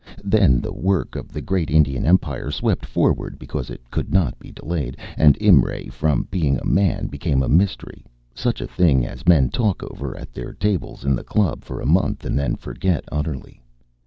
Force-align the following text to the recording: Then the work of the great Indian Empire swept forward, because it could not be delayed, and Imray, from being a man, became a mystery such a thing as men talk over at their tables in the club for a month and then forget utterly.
Then 0.23 0.61
the 0.61 0.73
work 0.73 1.15
of 1.15 1.31
the 1.31 1.41
great 1.43 1.69
Indian 1.69 2.07
Empire 2.07 2.49
swept 2.49 2.87
forward, 2.87 3.37
because 3.37 3.69
it 3.69 3.83
could 3.91 4.11
not 4.11 4.39
be 4.39 4.49
delayed, 4.51 4.97
and 5.15 5.37
Imray, 5.37 5.91
from 5.93 6.27
being 6.31 6.57
a 6.57 6.65
man, 6.65 7.05
became 7.05 7.43
a 7.43 7.47
mystery 7.47 8.03
such 8.33 8.61
a 8.61 8.67
thing 8.67 9.05
as 9.05 9.27
men 9.27 9.49
talk 9.51 9.83
over 9.83 10.17
at 10.17 10.33
their 10.33 10.53
tables 10.53 11.05
in 11.05 11.15
the 11.15 11.23
club 11.23 11.63
for 11.63 11.79
a 11.79 11.85
month 11.85 12.25
and 12.25 12.35
then 12.35 12.55
forget 12.55 13.03
utterly. 13.11 13.61